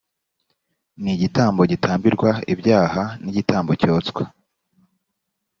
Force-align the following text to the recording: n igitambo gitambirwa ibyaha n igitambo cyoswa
n 1.01 1.03
igitambo 1.13 1.61
gitambirwa 1.71 2.29
ibyaha 2.53 3.03
n 3.21 3.23
igitambo 3.31 3.71
cyoswa 3.81 4.23